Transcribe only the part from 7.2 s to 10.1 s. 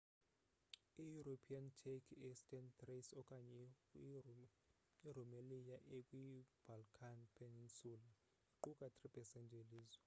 peninsula iqukai 3% yelizwe